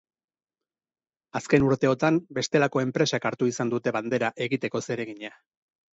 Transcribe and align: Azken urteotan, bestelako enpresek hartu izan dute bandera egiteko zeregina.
Azken 1.39 1.67
urteotan, 1.67 2.17
bestelako 2.39 2.83
enpresek 2.85 3.27
hartu 3.31 3.53
izan 3.53 3.75
dute 3.75 3.97
bandera 3.99 4.33
egiteko 4.47 4.87
zeregina. 4.89 5.33